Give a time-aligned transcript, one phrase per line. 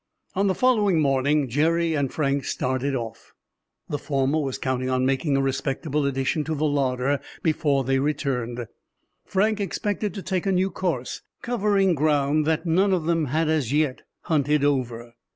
[0.33, 3.33] On the following morning Jerry and Frank started off.
[3.87, 8.65] The former was counting on making a respectable addition to the larder before they returned.
[9.27, 13.71] Frank expected to take a new course, covering ground that none of them had as
[13.71, 15.13] yet hunted over.